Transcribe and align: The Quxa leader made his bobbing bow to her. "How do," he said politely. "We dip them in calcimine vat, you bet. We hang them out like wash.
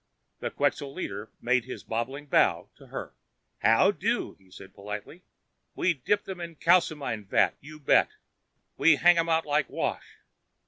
The 0.39 0.49
Quxa 0.49 0.91
leader 0.91 1.29
made 1.41 1.65
his 1.65 1.83
bobbing 1.83 2.25
bow 2.25 2.69
to 2.77 2.87
her. 2.87 3.13
"How 3.59 3.91
do," 3.91 4.33
he 4.39 4.49
said 4.49 4.73
politely. 4.73 5.21
"We 5.75 5.93
dip 5.93 6.23
them 6.23 6.41
in 6.41 6.55
calcimine 6.55 7.25
vat, 7.25 7.53
you 7.59 7.79
bet. 7.79 8.09
We 8.77 8.95
hang 8.95 9.17
them 9.17 9.29
out 9.29 9.45
like 9.45 9.69
wash. 9.69 10.17